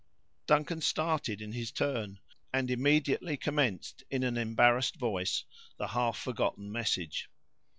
[0.47, 2.17] Duncan started in his turn,
[2.51, 5.43] and immediately commenced in an embarrassed voice,
[5.77, 7.29] the half forgotten message.